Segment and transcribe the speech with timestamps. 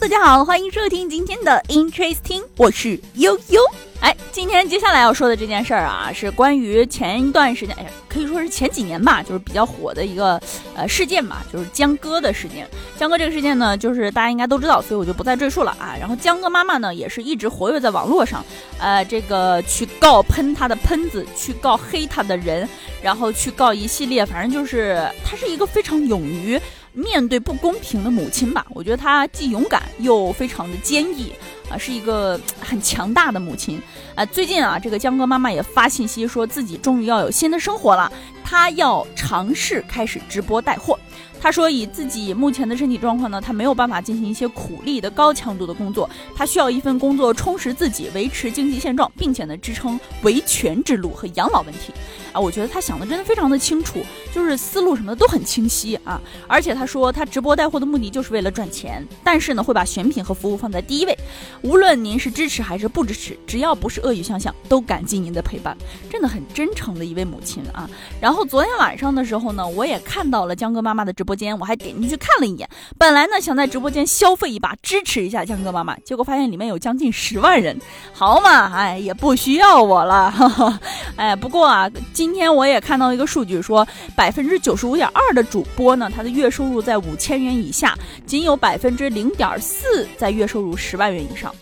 [0.00, 3.60] 大家好，欢迎收听今天的 Interesting，我是悠悠。
[4.00, 10.38] 哎，今天接下来要说的这件事儿啊，是关于前一段时间，哎呀，可以说是前几年吧，就是比较火的一个
[10.74, 12.68] 呃事件吧，就是江歌的事件。
[12.98, 15.96] 江歌这个事件呢，就是大家应该都知道，所以我就不再赘述了啊。
[15.98, 18.44] 然后江哥妈妈呢，也是一直活跃在网络上，
[18.78, 22.68] 呃，这个去告喷他的喷子，去告黑他的人，
[23.00, 26.60] 然后去告一系列，反正就是他是一个非常勇于
[26.94, 28.64] 面对不公平的母亲吧。
[28.70, 31.32] 我觉得她既勇敢又非常的坚毅。
[31.70, 33.80] 啊，是一个很强大的母亲
[34.14, 34.22] 啊！
[34.26, 38.12] 最近啊，这个江哥妈妈也发信息说自己终于要有新的生活了，
[38.44, 40.98] 她要尝试开始直播带货。
[41.40, 51.94] 她说，以自己目前的身体状况呢，她没有办法进行一些苦力的高强度的工作，她需要一份工作充实自己，维持经济现状，并且呢，支撑维权之路和养老问题。
[52.34, 54.00] 啊，我觉得他想的真的非常的清楚，
[54.34, 56.20] 就是思路什么的都很清晰啊。
[56.48, 61.16] 而且他说他直播带货的目的就是为了赚钱，但是呢会把选品和服务放在第一位。
[61.62, 65.76] 无论您是支持还是不支持，只要不是恶语相向，都感激您的陪伴。
[66.10, 67.88] 真的很真诚的一位母亲啊。
[68.20, 72.68] 然后昨天晚上的时候呢，我也看到了江哥妈妈的直播间，我还点进去看了一眼。
[72.98, 77.80] 本来呢想在直播间消费一把，支持一下江哥妈妈，结果发现里面有将近十万人。
[78.12, 80.34] 好嘛，哎也不需要我了。
[81.14, 81.88] 哎，不过啊。
[82.24, 83.86] 今天我也看到一个数据，说
[84.16, 87.94] 百分之九十五点二的主播呢，他的月收入在五千元以下，
[88.24, 91.54] 仅有百分之零点四在月收入十万元以上。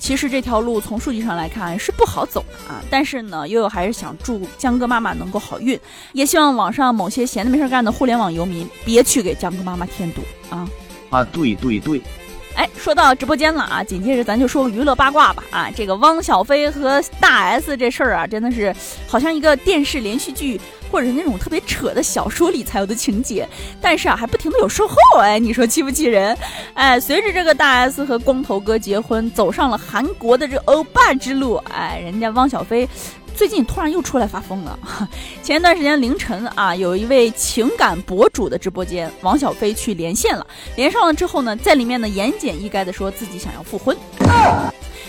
[0.00, 2.82] 其实这条路从数据上来看是不好走的啊。
[2.90, 5.78] 但是呢，悠悠还是想祝江哥妈妈能够好运，
[6.12, 10.68] 也希望网上某些闲的没事干的互联网游民别去给江哥妈妈添堵啊。
[11.10, 12.02] 啊，对对对。
[12.58, 18.74] 哎，说到直播间了啊，紧接着咱就说个娱乐八卦吧啊，这个汪小菲和大 S 这事儿啊，真的是
[19.06, 23.48] 好像一个电视连续剧或者是那种特别扯的小说里才有的情节，
[23.80, 26.36] 但是啊还不停的有售后，哎，你说气不气人？
[26.74, 32.88] 哎，随着这个大 S 和光头哥结婚，走上了韩国的这欧巴之路，哎，人家汪小菲。
[33.38, 34.76] 最近突然又出来发疯了。
[35.44, 40.44] 前一段时间凌晨啊，有一位情感博主的直播间，王小飞去连线了。
[40.74, 43.96] 连上了之后呢，在里面呢言简意赅的说自己想要复婚。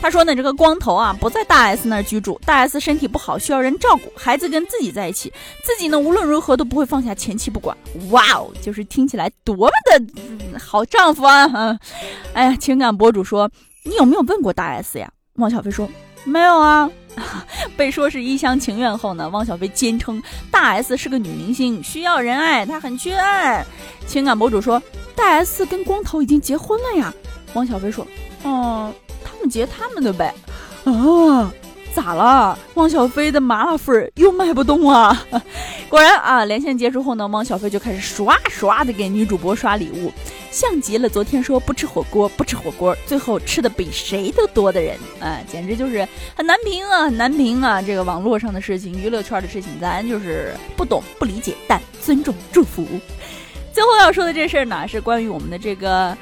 [0.00, 5.32] 他说呢，这个光头啊不在大 S 那儿居住，大 S 身体不好需要人照顾，孩子跟自己在一起，
[5.64, 7.76] 自己呢无论如何都不会放下前妻不管。
[8.10, 11.76] 哇哦，就是听起来多么的好丈夫啊！
[12.34, 13.50] 哎呀，情感博主说
[13.82, 15.10] 你有没有问过大 S 呀？
[15.34, 15.88] 王小飞说
[16.22, 16.88] 没有啊。
[17.76, 23.64] 被说是一厢情愿后呢，汪小菲坚称大 S 是个女明星，需要人爱，她很缺爱。
[24.06, 24.82] 情感博主说
[25.14, 27.12] 大 S 跟光头已经结婚了呀。
[27.54, 28.06] 汪小菲说，
[28.42, 28.92] 哦，
[29.24, 30.34] 他们结他们的呗。
[30.84, 31.52] 啊。
[31.94, 32.58] 咋了？
[32.72, 35.26] 汪小菲的麻辣粉又卖不动啊！
[35.90, 40.10] 果然啊，连线结束后呢，汪小菲就开始刷刷的给女主播刷礼物，
[40.52, 47.80] 像极了昨天说不吃火锅不吃火锅，最后吃的比谁都多的人，啊，简直就是很难评啊，很难评啊！
[47.80, 52.86] 这个网络上的事情，娱乐圈的事情，咱就是不懂不理解，但尊重祝福。
[53.72, 56.16] 最后要说的这事儿呢，是关于我们的这个。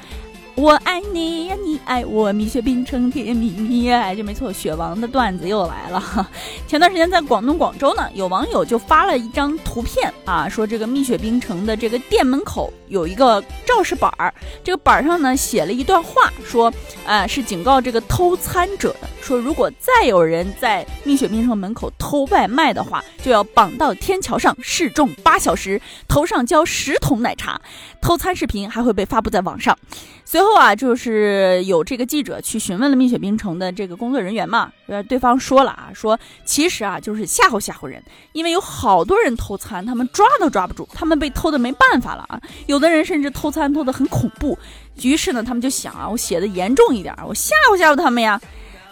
[0.55, 6.29] 我爱你呀，你爱我，蜜雪冰城甜蜜蜜，哎，就没错，雪王的段子又来了。
[6.67, 14.31] 前段时间在广东广州呢，有网友就发了一张图片啊，说这个蜜雪冰城的这个店门口有一个告示板儿，
[14.63, 16.71] 这个板儿上呢写了一段话，说，
[17.05, 27.59] 呃，是警告这个偷餐者的，说如果再有人在蜜雪冰城门口偷外卖的话，就要绑到天桥上示众八小时，头上浇十桶奶茶，
[28.01, 29.75] 偷餐视频还会被发布在网上。
[30.23, 44.57] 随最后啊，就是有这个记者去询问了蜜雪冰城的这个工作人员嘛，呃，对方说了啊，说其实啊就是吓唬吓唬人，因为有好多人偷餐，他们抓都抓不住，他们被偷的没办法了啊，有的人甚至偷餐偷的很恐怖，
[45.03, 48.41] 于是呢，他们就想啊，我写的严重一点，我吓唬吓唬他们呀，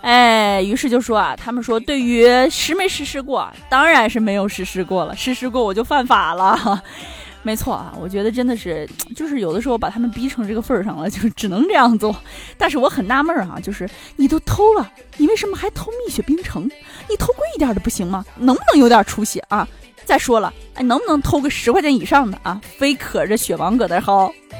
[0.02, 6.84] 哎，于是就说啊，他们说对于实没实施过，当然是没有实施过了，实施过我就犯法了。
[7.42, 12.16] 没错啊，我觉得真的是， 就是有的时候把他们逼成这个份儿上了， 就只能这样做。
[12.58, 16.70] 但是我很纳闷儿啊，就是你都偷了，你为什么还偷蜜雪冰城？
[17.10, 18.26] 你偷贵一点的不行吗？
[18.38, 19.68] 能不能有点出息啊？
[20.06, 22.60] 再说了，哎，能不能偷个十块钱以上的啊？
[22.78, 24.32] 非可着雪王搁那薅。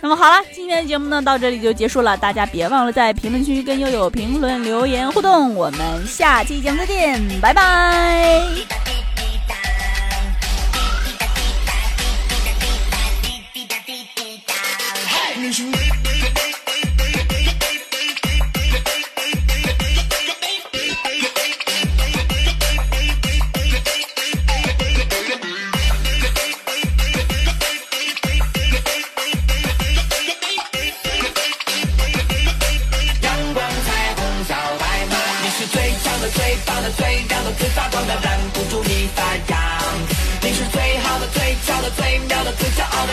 [0.00, 5.54] 那么好了，今天的节目呢到这里就结束了，大家别忘了在评论区跟悠悠评论留言互动。
[5.54, 9.01] 我们下期节目再见，拜拜。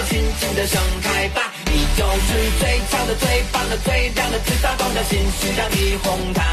[0.09, 1.53] 尽情的盛开吧！
[1.65, 6.44] 你就是最强的、最棒的、最亮的、最发光的，心绪让你红烫。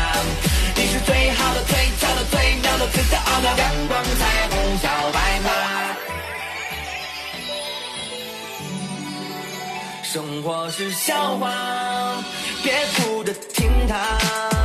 [0.75, 5.51] 你是最好的、最俏的、最妙的、最骄傲的，阳光彩虹小白马。
[10.03, 11.51] 生活是笑话，
[12.63, 14.56] 别哭着听它，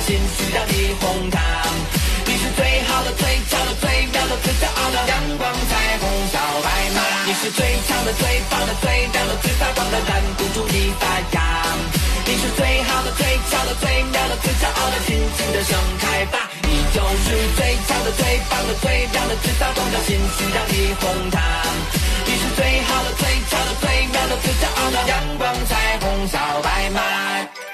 [0.00, 1.40] 心需要你哄堂。
[2.26, 7.00] 你是最好的、最俏的、最妙的、最骄傲的阳光彩虹小白马。
[7.26, 11.40] 你是最强的、最棒的、最亮的、最发光的，拦不住你发芽。
[12.26, 16.50] 你是最好的、最俏的、最妙的、最骄傲的，尽情的盛开吧！
[16.62, 17.24] 你就是
[17.56, 21.40] 最强的、最棒的、最亮的、最发光的，心需要你哄堂。
[22.26, 27.65] 你是最好的、最俏的、最妙的、最骄傲的阳光彩虹小白马。